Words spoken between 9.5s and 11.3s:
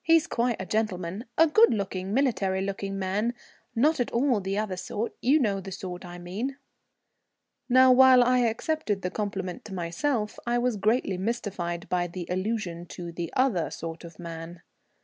to myself, I was greatly